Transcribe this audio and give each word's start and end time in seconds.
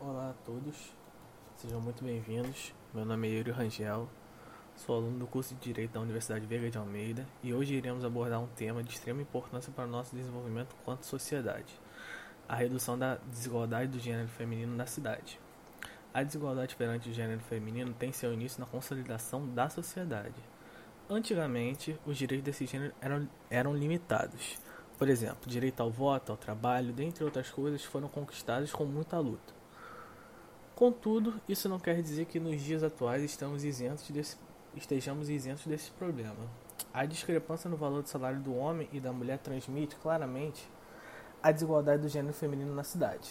Olá 0.00 0.30
a 0.30 0.44
todos, 0.46 0.94
sejam 1.56 1.80
muito 1.80 2.04
bem-vindos. 2.04 2.72
Meu 2.94 3.04
nome 3.04 3.26
é 3.26 3.32
Yuri 3.32 3.50
Rangel, 3.50 4.08
sou 4.76 4.94
aluno 4.94 5.18
do 5.18 5.26
curso 5.26 5.56
de 5.56 5.60
Direito 5.60 5.94
da 5.94 6.00
Universidade 6.00 6.46
Veiga 6.46 6.70
de 6.70 6.78
Almeida 6.78 7.26
e 7.42 7.52
hoje 7.52 7.74
iremos 7.74 8.04
abordar 8.04 8.40
um 8.40 8.46
tema 8.46 8.80
de 8.80 8.90
extrema 8.90 9.22
importância 9.22 9.72
para 9.72 9.86
o 9.86 9.90
nosso 9.90 10.14
desenvolvimento 10.14 10.76
quanto 10.84 11.04
sociedade: 11.04 11.74
a 12.48 12.54
redução 12.54 12.96
da 12.96 13.16
desigualdade 13.26 13.90
do 13.90 13.98
gênero 13.98 14.28
feminino 14.28 14.76
na 14.76 14.86
cidade. 14.86 15.40
A 16.14 16.22
desigualdade 16.22 16.76
perante 16.76 17.10
o 17.10 17.12
gênero 17.12 17.40
feminino 17.40 17.92
tem 17.92 18.12
seu 18.12 18.32
início 18.32 18.60
na 18.60 18.66
consolidação 18.66 19.48
da 19.48 19.68
sociedade. 19.68 20.40
Antigamente, 21.10 21.98
os 22.06 22.16
direitos 22.16 22.44
desse 22.44 22.66
gênero 22.66 22.94
eram, 23.00 23.28
eram 23.50 23.74
limitados. 23.74 24.60
Por 24.96 25.08
exemplo, 25.08 25.50
direito 25.50 25.80
ao 25.80 25.90
voto, 25.90 26.30
ao 26.30 26.38
trabalho, 26.38 26.92
dentre 26.92 27.24
outras 27.24 27.50
coisas, 27.50 27.82
foram 27.82 28.06
conquistados 28.06 28.70
com 28.70 28.84
muita 28.84 29.18
luta. 29.18 29.57
Contudo, 30.78 31.40
isso 31.48 31.68
não 31.68 31.80
quer 31.80 32.00
dizer 32.00 32.26
que 32.26 32.38
nos 32.38 32.62
dias 32.62 32.84
atuais 32.84 33.24
estamos 33.24 33.64
isentos 33.64 34.08
desse, 34.12 34.36
estejamos 34.76 35.28
isentos 35.28 35.66
desse 35.66 35.90
problema. 35.90 36.36
A 36.94 37.04
discrepância 37.04 37.68
no 37.68 37.76
valor 37.76 38.00
do 38.00 38.08
salário 38.08 38.38
do 38.38 38.54
homem 38.54 38.88
e 38.92 39.00
da 39.00 39.12
mulher 39.12 39.38
transmite 39.38 39.96
claramente 39.96 40.70
a 41.42 41.50
desigualdade 41.50 42.02
do 42.02 42.08
gênero 42.08 42.32
feminino 42.32 42.72
na 42.76 42.84
cidade. 42.84 43.28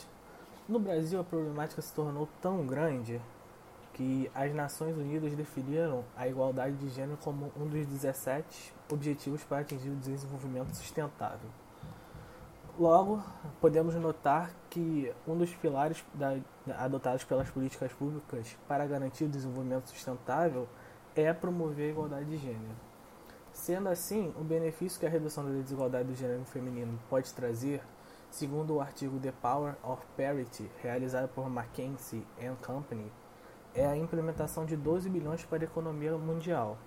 No 0.68 0.78
Brasil, 0.78 1.22
a 1.22 1.24
problemática 1.24 1.82
se 1.82 1.94
tornou 1.94 2.28
tão 2.42 2.68
grande 2.68 3.22
que 3.94 4.30
as 4.36 4.54
Nações 4.54 4.98
Unidas 4.98 5.34
definiram 5.34 6.04
a 6.18 6.28
igualdade 6.28 6.76
de 6.76 6.90
gênero 6.90 7.18
como 7.24 7.50
um 7.56 7.66
dos 7.66 7.88
17 7.88 8.74
objetivos 8.92 9.42
para 9.46 9.60
atingir 9.60 9.90
o 9.90 9.96
desenvolvimento 9.96 10.76
sustentável. 10.76 11.50
Logo, 12.80 13.24
podemos 13.60 13.96
notar 13.96 14.52
que 14.70 15.12
um 15.28 15.36
dos 15.36 15.52
pilares 15.56 16.06
da, 16.14 16.38
adotados 16.78 17.24
pelas 17.24 17.50
políticas 17.50 17.92
públicas 17.92 18.56
para 18.68 18.86
garantir 18.86 19.24
o 19.24 19.30
desenvolvimento 19.30 19.90
sustentável 19.90 20.68
é 21.16 21.34
promover 21.34 21.88
a 21.88 21.92
igualdade 21.92 22.26
de 22.26 22.38
gênero. 22.38 22.76
Sendo 23.52 23.90
assim, 23.90 24.32
o 24.40 24.44
benefício 24.44 25.00
que 25.00 25.08
a 25.08 25.10
redução 25.10 25.44
da 25.44 25.50
desigualdade 25.60 26.08
do 26.08 26.14
gênero 26.14 26.46
feminino 26.46 27.00
pode 27.10 27.34
trazer, 27.34 27.82
segundo 28.30 28.76
o 28.76 28.80
artigo 28.80 29.20
The 29.20 29.34
Power 29.42 29.74
of 29.82 30.06
Parity, 30.16 30.70
realizado 30.80 31.30
por 31.30 31.48
McKinsey 31.48 32.24
Company, 32.64 33.12
é 33.74 33.88
a 33.88 33.98
implementação 33.98 34.68
de 34.68 34.78
12 34.78 35.10
bilhões 35.10 35.44
para 35.44 35.64
a 35.64 35.66
economia 35.66 36.16
mundial. 36.16 36.78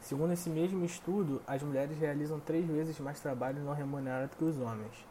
Segundo 0.00 0.32
esse 0.32 0.48
mesmo 0.48 0.86
estudo, 0.86 1.42
as 1.46 1.62
mulheres 1.62 1.98
realizam 1.98 2.40
três 2.40 2.64
vezes 2.64 2.98
mais 2.98 3.20
trabalho 3.20 3.62
não 3.62 3.74
remunerado 3.74 4.34
que 4.38 4.44
os 4.44 4.58
homens. 4.58 5.04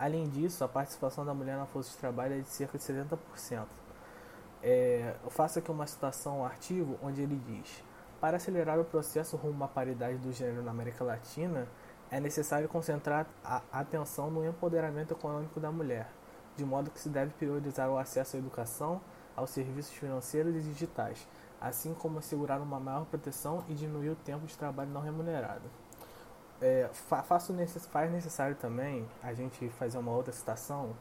Além 0.00 0.26
disso, 0.30 0.64
a 0.64 0.68
participação 0.68 1.26
da 1.26 1.34
mulher 1.34 1.58
na 1.58 1.66
força 1.66 1.90
de 1.90 1.98
trabalho 1.98 2.32
é 2.32 2.38
de 2.38 2.48
cerca 2.48 2.78
de 2.78 2.84
70%. 2.84 3.66
É, 4.62 5.14
eu 5.22 5.28
faço 5.28 5.58
aqui 5.58 5.70
uma 5.70 5.86
citação 5.86 6.38
ao 6.38 6.46
artigo 6.46 6.98
onde 7.02 7.20
ele 7.20 7.36
diz: 7.36 7.84
Para 8.18 8.38
acelerar 8.38 8.80
o 8.80 8.84
processo 8.84 9.36
rumo 9.36 9.62
à 9.62 9.68
paridade 9.68 10.16
do 10.16 10.32
gênero 10.32 10.62
na 10.62 10.70
América 10.70 11.04
Latina, 11.04 11.68
é 12.10 12.18
necessário 12.18 12.66
concentrar 12.66 13.26
a 13.44 13.60
atenção 13.70 14.30
no 14.30 14.42
empoderamento 14.42 15.12
econômico 15.12 15.60
da 15.60 15.70
mulher, 15.70 16.10
de 16.56 16.64
modo 16.64 16.90
que 16.90 16.98
se 16.98 17.10
deve 17.10 17.34
priorizar 17.34 17.90
o 17.90 17.98
acesso 17.98 18.36
à 18.36 18.38
educação, 18.38 19.02
aos 19.36 19.50
serviços 19.50 19.92
financeiros 19.92 20.56
e 20.56 20.60
digitais, 20.60 21.28
assim 21.60 21.92
como 21.92 22.20
assegurar 22.20 22.58
uma 22.62 22.80
maior 22.80 23.04
proteção 23.04 23.62
e 23.68 23.74
diminuir 23.74 24.08
o 24.08 24.16
tempo 24.16 24.46
de 24.46 24.56
trabalho 24.56 24.90
não 24.90 25.02
remunerado 25.02 25.68
é, 26.60 26.88
faço 26.92 27.52
necess, 27.52 27.86
faz 27.86 28.10
necessário 28.10 28.54
também 28.56 29.08
a 29.22 29.32
gente 29.32 29.68
fazer 29.70 29.98
uma 29.98 30.12
outra 30.12 30.32
citação 30.32 30.94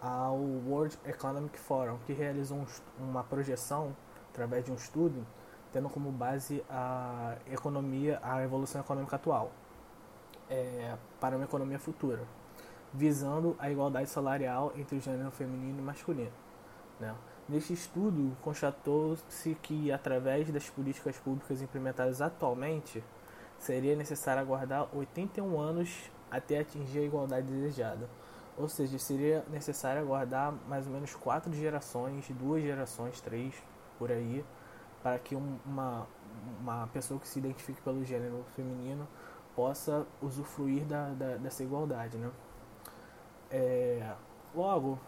ao 0.00 0.36
World 0.36 0.98
Economic 1.04 1.58
Forum, 1.58 1.98
que 2.06 2.12
realizou 2.12 2.58
um, 2.58 2.66
uma 2.98 3.22
projeção 3.22 3.96
através 4.30 4.64
de 4.64 4.72
um 4.72 4.74
estudo 4.74 5.26
tendo 5.72 5.88
como 5.88 6.12
base 6.12 6.62
a 6.68 7.36
economia, 7.50 8.20
a 8.22 8.42
evolução 8.42 8.80
econômica 8.80 9.16
atual 9.16 9.50
é, 10.50 10.96
para 11.18 11.34
uma 11.36 11.46
economia 11.46 11.78
futura, 11.78 12.22
visando 12.92 13.56
a 13.58 13.70
igualdade 13.70 14.10
salarial 14.10 14.72
entre 14.76 14.98
o 14.98 15.00
gênero 15.00 15.30
feminino 15.30 15.78
e 15.78 15.82
masculino. 15.82 16.32
Né? 17.00 17.14
Neste 17.48 17.72
estudo, 17.72 18.36
constatou-se 18.42 19.54
que, 19.62 19.90
através 19.90 20.50
das 20.50 20.68
políticas 20.68 21.16
públicas 21.16 21.62
implementadas 21.62 22.20
atualmente, 22.20 23.02
seria 23.62 23.94
necessário 23.94 24.42
aguardar 24.42 24.88
81 24.92 25.60
anos 25.60 26.10
até 26.30 26.58
atingir 26.58 26.98
a 26.98 27.02
igualdade 27.02 27.46
desejada. 27.46 28.08
Ou 28.58 28.68
seja, 28.68 28.98
seria 28.98 29.44
necessário 29.48 30.02
aguardar 30.02 30.52
mais 30.68 30.86
ou 30.86 30.92
menos 30.92 31.14
quatro 31.14 31.52
gerações, 31.52 32.28
duas 32.30 32.60
gerações, 32.62 33.20
três 33.20 33.54
por 33.98 34.10
aí, 34.10 34.44
para 35.00 35.16
que 35.18 35.36
uma, 35.36 36.08
uma 36.60 36.88
pessoa 36.88 37.20
que 37.20 37.28
se 37.28 37.38
identifique 37.38 37.80
pelo 37.82 38.04
gênero 38.04 38.44
feminino 38.56 39.06
possa 39.54 40.06
usufruir 40.20 40.84
da, 40.84 41.10
da 41.10 41.36
dessa 41.36 41.62
igualdade. 41.62 42.18
Né? 42.18 42.30
É, 43.48 44.12
logo, 44.54 44.98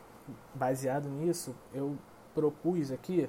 baseado 0.55 1.09
nisso, 1.09 1.55
eu 1.73 1.99
propus 2.33 2.93
aqui 2.93 3.29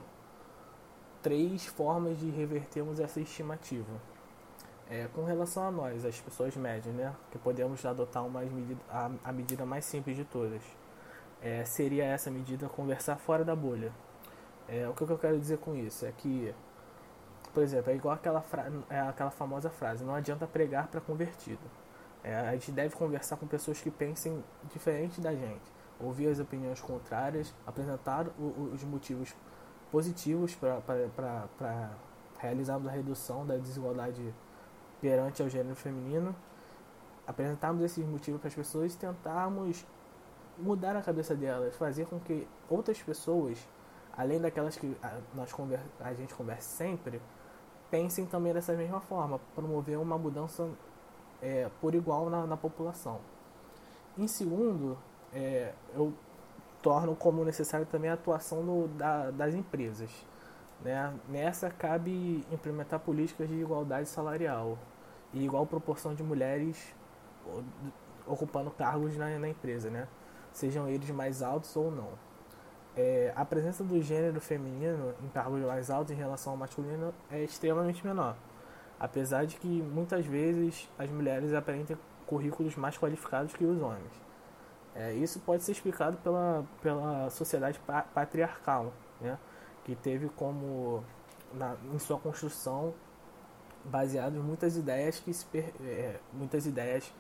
três 1.24 1.66
formas 1.66 2.20
de 2.20 2.30
revertermos 2.30 3.00
essa 3.00 3.20
estimativa. 3.20 4.15
É, 4.90 5.08
com 5.14 5.24
relação 5.24 5.68
a 5.68 5.72
nós, 5.72 6.06
as 6.06 6.20
pessoas 6.22 6.56
médias, 6.56 6.94
né, 6.94 7.14
que 7.32 7.40
podemos 7.40 7.84
adotar 7.86 8.24
uma 8.24 8.42
medida, 8.42 8.80
a, 8.90 9.10
a 9.24 9.32
medida 9.32 9.66
mais 9.66 9.84
simples 9.86 10.16
de 10.16 10.24
todas, 10.24 10.62
é, 11.42 11.66
seria 11.66 12.04
essa 12.04 12.30
medida 12.30 12.70
conversar 12.70 13.18
fora 13.18 13.44
da 13.44 13.56
bolha. 13.56 13.92
É, 14.68 14.88
o 14.88 14.94
que 14.94 15.02
eu 15.02 15.18
quero 15.18 15.40
dizer 15.40 15.58
com 15.58 15.76
isso 15.76 16.06
é 16.06 16.12
que, 16.12 16.54
por 17.54 17.64
exemplo, 17.64 17.92
é 17.92 17.96
igual 17.96 18.14
aquela, 18.14 18.44
é 18.90 19.00
aquela 19.00 19.32
famosa 19.32 19.70
frase: 19.70 20.04
não 20.04 20.14
adianta 20.14 20.46
pregar 20.46 20.88
para 20.88 21.02
convertido. 21.02 21.62
É, 22.24 22.36
a 22.36 22.52
gente 22.54 22.72
deve 22.72 22.96
conversar 22.96 23.38
com 23.38 23.48
pessoas 23.48 23.80
que 23.82 23.92
pensem 23.92 24.44
diferente 24.72 25.22
da 25.22 25.34
gente, 25.34 25.72
ouvir 26.00 26.28
as 26.28 26.40
opiniões 26.40 26.82
contrárias, 26.82 27.54
apresentar 27.66 28.28
o, 28.40 28.72
os 28.74 28.84
motivos 28.84 29.36
positivos 29.92 30.56
para 30.56 31.92
realizarmos 32.40 32.88
a 32.88 32.92
redução 32.92 33.46
da 33.46 33.56
desigualdade 33.58 34.34
perante 35.02 35.42
ao 35.42 35.50
gênero 35.50 35.76
feminino, 35.76 36.36
apresentarmos 37.28 37.84
esses 37.84 38.06
motivos 38.06 38.40
para 38.40 38.48
as 38.48 38.56
pessoas 38.56 38.94
e 38.94 38.98
tentarmos 38.98 39.86
mudar 40.58 40.96
a 40.96 41.02
cabeça 41.02 41.36
delas, 41.36 41.76
fazer 41.76 42.06
com 42.06 42.20
que 42.20 42.48
outras 42.70 43.02
pessoas, 43.02 43.58
além 44.18 44.40
daquelas 44.40 44.78
que 44.78 44.96
a, 45.04 45.18
nós 45.34 45.52
conver, 45.52 45.80
a 46.00 46.14
gente 46.14 46.34
conversa 46.34 46.70
sempre, 46.78 47.22
pensem 47.90 48.26
também 48.26 48.54
dessa 48.54 48.74
mesma 48.74 49.00
forma, 49.02 49.40
promover 49.54 49.98
uma 49.98 50.18
mudança 50.18 50.68
é, 51.42 51.70
por 51.82 51.94
igual 51.94 52.30
na, 52.30 52.46
na, 52.46 52.58
população. 52.58 53.20
Em 54.18 54.28
segundo, 54.28 54.98
é, 55.34 55.74
eu 55.94 56.14
torno 56.82 57.16
como 57.16 57.44
necessário 57.44 57.86
também 57.86 58.10
a 58.10 58.14
atuação 58.14 58.64
no, 58.64 58.88
da, 58.90 59.32
das 59.32 59.54
empresas. 59.54 60.10
Né? 60.84 61.14
Nessa 61.30 61.70
cabe 61.70 62.46
implementar 62.52 63.00
políticas 63.00 63.48
de 63.48 63.56
igualdade 63.56 64.08
salarial 64.08 64.78
e 65.34 65.44
igual 65.44 65.66
proporção 65.66 66.14
de 66.14 66.24
mulheres 66.24 66.96
ocupando 68.28 68.72
cargos 68.72 69.16
na, 69.18 69.38
na 69.38 69.50
empresa, 69.50 69.90
né? 69.90 70.08
sejam 70.52 70.88
eles 70.88 71.10
mais 71.12 71.42
altos 71.42 71.76
ou 71.76 71.92
não. 71.92 72.10
É, 72.96 73.34
a 73.36 73.44
presença 73.44 73.84
do 73.84 74.02
gênero 74.02 74.40
feminino 74.40 75.14
em 75.22 75.28
cargos 75.28 75.62
mais 75.62 75.90
altos 75.90 76.12
em 76.12 76.16
relação 76.16 76.54
ao 76.54 76.58
masculino 76.58 77.14
é 77.30 77.44
extremamente 77.44 78.06
menor, 78.06 78.38
apesar 78.98 79.46
de 79.46 79.58
que 79.58 79.68
muitas 79.68 80.26
vezes 80.26 80.90
as 80.98 81.10
mulheres 81.10 81.54
apresentam 81.54 81.98
currículos 82.26 82.76
mais 82.78 82.98
qualificados 82.98 83.54
que 83.54 83.66
os 83.66 83.82
homens. 83.82 84.12
É, 84.96 85.12
isso 85.14 85.42
pode 85.42 85.62
ser 85.64 85.74
explicado 85.74 86.16
pela, 86.18 86.64
pela 86.82 87.30
sociedade 87.30 87.80
patriarcal, 88.14 88.94
né? 89.20 89.38
Que 89.86 89.96
teve 89.96 90.28
como 90.30 91.04
na, 91.54 91.78
em 91.94 92.00
sua 92.00 92.20
construção 92.20 92.94
baseado 93.86 94.36
em 94.36 94.42
muitas 94.42 94.76
ideias 94.76 95.20
que 95.20 95.32
se 95.32 95.46
é, 95.56 96.20
muitas 96.34 96.66
ideias 96.66 97.14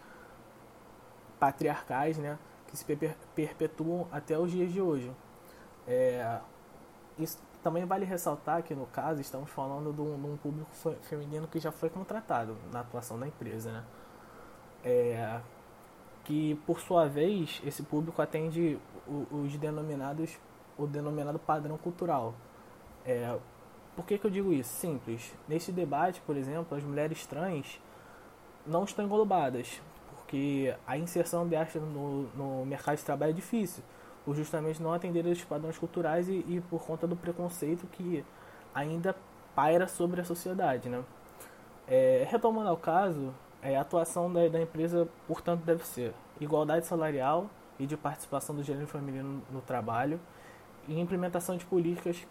patriarcais, 1.39 2.17
né, 2.17 2.37
que 2.67 2.75
se 2.75 2.83
per 2.83 3.15
perpetuam 3.35 4.07
até 4.11 4.37
os 4.37 4.51
dias 4.51 4.73
de 4.73 4.81
hoje. 4.81 5.11
É, 5.87 6.39
isso 7.19 7.37
também 7.63 7.85
vale 7.85 8.03
ressaltar 8.03 8.63
que 8.63 8.73
no 8.73 8.87
caso 8.87 9.21
estamos 9.21 9.49
falando 9.51 9.93
de 9.93 10.01
um, 10.01 10.19
de 10.19 10.27
um, 10.27 10.37
público 10.37 10.71
feminino 11.03 11.47
que 11.47 11.59
já 11.59 11.71
foi 11.71 11.89
contratado 11.89 12.57
na 12.71 12.79
atuação 12.81 13.19
da 13.19 13.27
empresa, 13.27 13.71
né? 13.71 13.83
É, 14.83 15.39
que 16.23 16.55
por 16.65 16.79
sua 16.79 17.07
vez 17.07 17.61
esse 17.63 17.83
público 17.83 18.21
atende 18.21 18.79
os 19.31 19.55
denominados 19.57 20.39
o 20.77 20.85
denominado 20.85 21.39
padrão 21.39 21.77
cultural, 21.77 22.33
é, 23.05 23.37
por 23.95 24.05
que, 24.05 24.17
que 24.17 24.25
eu 24.25 24.31
digo 24.31 24.51
isso? 24.51 24.69
Simples. 24.69 25.33
Neste 25.47 25.71
debate, 25.71 26.21
por 26.25 26.35
exemplo, 26.35 26.77
as 26.77 26.83
mulheres 26.83 27.25
trans 27.25 27.79
não 28.65 28.83
estão 28.83 29.05
englobadas, 29.05 29.81
porque 30.09 30.75
a 30.85 30.97
inserção 30.97 31.47
delas 31.47 31.73
no, 31.75 32.23
no 32.35 32.65
mercado 32.65 32.97
de 32.97 33.03
trabalho 33.03 33.29
é 33.29 33.33
difícil, 33.33 33.83
por 34.25 34.35
justamente 34.35 34.81
não 34.81 34.91
atender 34.91 35.25
aos 35.25 35.43
padrões 35.43 35.77
culturais 35.77 36.27
e, 36.27 36.43
e, 36.47 36.63
por 36.69 36.83
conta 36.83 37.05
do 37.07 37.15
preconceito 37.15 37.87
que 37.87 38.25
ainda 38.73 39.15
paira 39.53 39.87
sobre 39.87 40.19
a 40.19 40.25
sociedade. 40.25 40.89
Né? 40.89 41.03
É, 41.87 42.27
retomando 42.29 42.67
ao 42.67 42.77
caso, 42.77 43.33
é, 43.61 43.77
a 43.77 43.81
atuação 43.81 44.31
da, 44.33 44.47
da, 44.47 44.59
empresa, 44.59 45.07
portanto, 45.27 45.63
deve 45.63 45.85
ser 45.85 46.13
igualdade 46.41 46.85
salarial 46.85 47.49
e 47.79 47.85
de 47.85 47.95
participação 47.95 48.55
do 48.55 48.63
gênero 48.63 48.87
feminino 48.87 49.41
no 49.51 49.61
trabalho 49.61 50.19
e 50.87 50.99
implementação 50.99 51.55
de 51.55 51.65
políticas 51.65 52.25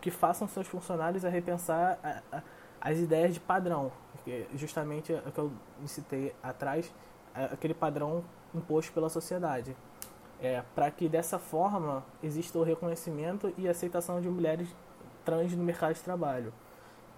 que 0.00 0.10
façam 0.10 0.48
seus 0.48 0.66
funcionários 0.66 1.24
a 1.24 1.28
repensar 1.28 1.98
a, 2.02 2.36
a, 2.36 2.42
as 2.80 2.98
ideias 2.98 3.34
de 3.34 3.40
padrão, 3.40 3.92
porque 4.12 4.46
justamente 4.54 5.12
é 5.12 5.22
o 5.26 5.32
que 5.32 5.38
eu 5.38 5.52
citei 5.86 6.34
atrás, 6.42 6.92
é 7.34 7.44
aquele 7.44 7.74
padrão 7.74 8.24
imposto 8.54 8.92
pela 8.92 9.08
sociedade. 9.08 9.76
É, 10.42 10.62
para 10.74 10.90
que 10.90 11.06
dessa 11.06 11.38
forma 11.38 12.02
exista 12.22 12.58
o 12.58 12.62
reconhecimento 12.62 13.52
e 13.58 13.68
aceitação 13.68 14.22
de 14.22 14.28
mulheres 14.28 14.74
trans 15.22 15.52
no 15.54 15.62
mercado 15.62 15.92
de 15.94 16.00
trabalho 16.00 16.50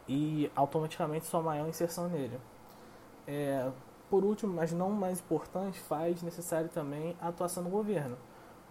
e 0.08 0.50
automaticamente 0.56 1.26
sua 1.26 1.40
maior 1.40 1.69
inserção 1.69 2.08
nele. 2.08 2.38
É, 3.26 3.70
por 4.11 4.25
último, 4.25 4.52
mas 4.52 4.73
não 4.73 4.90
mais 4.90 5.20
importante, 5.20 5.79
faz 5.79 6.23
necessário 6.23 6.69
também 6.69 7.17
a 7.20 7.29
atuação 7.29 7.62
do 7.62 7.70
governo, 7.70 8.17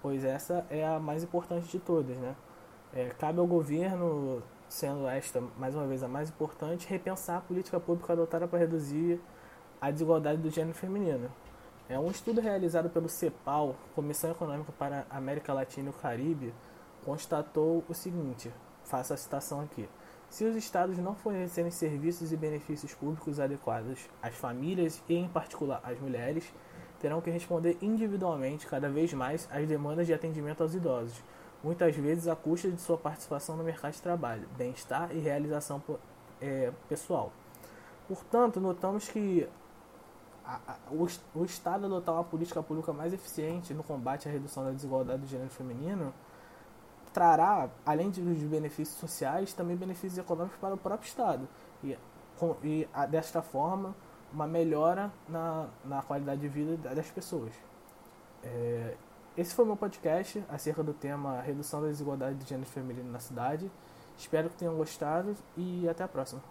pois 0.02 0.26
essa 0.26 0.66
é 0.70 0.86
a 0.86 1.00
mais 1.00 1.24
importante 1.24 1.68
de 1.68 1.80
todas. 1.80 2.18
Né? 2.18 2.36
É, 2.94 3.06
cabe 3.18 3.40
ao 3.40 3.48
governo, 3.48 4.44
sendo 4.68 5.08
esta 5.08 5.42
mais 5.58 5.74
uma 5.74 5.88
vez 5.88 6.04
a 6.04 6.10
mais 6.10 6.30
importante, 6.30 6.88
repensar 6.88 7.38
a 7.38 7.42
política 7.42 7.80
pública 7.80 8.12
adotada 8.12 8.48
para 8.48 8.60
reduzir 8.60 9.20
a 9.80 9.90
desigualdade 9.90 10.42
do 10.42 10.50
gênero 10.50 10.76
feminino. 10.76 11.32
É 11.88 11.98
um 11.98 12.12
estudo 12.12 12.42
realizado 12.42 12.90
pelo 12.90 13.08
CEPAL, 13.08 13.76
Comissão 13.96 14.32
Econômica 14.32 14.74
para 14.74 15.06
a 15.10 15.18
América 15.18 15.54
Latina 15.54 15.88
e 15.88 15.90
o 15.90 15.94
Caribe, 15.94 16.54
constatou 17.06 17.84
o 17.88 17.94
seguinte: 17.94 18.52
faço 18.84 19.14
a 19.14 19.18
citação 19.18 19.62
aqui. 19.62 19.88
Se 20.30 20.44
os 20.46 20.56
estados 20.56 20.98
não 20.98 21.16
fornecerem 21.16 21.72
serviços 21.72 22.32
e 22.32 22.38
benefícios 22.38 22.94
públicos 22.94 23.40
adequados 23.40 24.10
às 24.22 24.36
famílias 24.36 25.02
e, 25.08 25.16
em 25.16 25.28
particular, 25.28 25.82
às 25.84 26.00
mulheres, 26.00 26.54
terão 27.00 27.20
que 27.20 27.30
responder 27.30 27.78
individualmente 27.82 28.68
cada 28.68 28.90
vez 28.90 29.14
mais 29.14 29.48
às 29.52 29.68
demandas 29.68 30.08
de 30.08 30.14
atendimento 30.14 30.62
aos 30.62 30.76
idosos, 30.76 31.22
muitas 31.64 31.96
vezes 31.96 32.28
à 32.28 32.36
custa 32.36 32.70
de 32.70 32.82
sua 32.82 32.98
participação 32.98 33.56
no 33.56 33.64
mercado 33.64 33.94
de 33.94 34.02
trabalho, 34.02 34.48
bem-estar 34.58 35.16
e 35.16 35.20
realização 35.20 35.82
é, 36.42 36.72
pessoal. 36.90 37.32
Portanto, 38.08 38.60
notamos 38.60 39.08
que 39.08 39.48
a, 40.46 40.60
a, 40.68 40.78
o, 40.92 41.08
o 41.36 41.46
Estado 41.46 41.86
adotar 41.86 42.16
uma 42.16 42.24
política 42.24 42.62
pública 42.62 42.92
mais 42.92 43.14
eficiente 43.14 43.74
no 43.74 43.84
combate 43.84 44.28
à 44.28 44.32
redução 44.32 44.64
da 44.64 44.72
desigualdade 44.72 45.22
do 45.22 45.28
gênero 45.28 45.50
feminino 45.50 46.14
trará, 47.14 47.70
além 47.86 48.10
dos 48.10 48.38
benefícios 48.44 48.98
sociais, 48.98 49.54
também 49.54 49.76
benefícios 49.76 50.18
econômicos 50.18 50.58
para 50.60 50.74
o 50.74 50.78
próprio 50.78 51.08
Estado. 51.08 51.48
E, 51.84 51.98
com, 52.38 52.56
e 52.64 52.88
a, 52.94 53.06
desta 53.06 53.42
forma, 53.42 53.96
uma 54.34 54.48
melhora 54.48 55.12
na, 55.28 55.68
na 55.84 56.02
qualidade 56.02 56.42
de 56.42 56.48
vida 56.48 56.78
das 56.96 57.12
pessoas. 57.12 57.52
É, 58.44 58.96
esse 59.38 59.54
foi 59.54 59.66
meu 59.66 59.78
podcast 59.78 60.44
acerca 60.50 60.84
do 60.84 60.94
tema 60.94 61.40
redução 61.42 61.82
da 61.82 61.88
desigualdade 61.88 62.36
de 62.36 62.50
gênero 62.50 62.70
feminino 62.70 63.10
na 63.12 63.20
cidade. 63.20 63.72
Espero 64.18 64.50
que 64.50 64.56
tenham 64.56 64.76
gostado 64.76 65.36
e 65.56 65.88
até 65.88 66.04
a 66.04 66.08
próxima. 66.08 66.42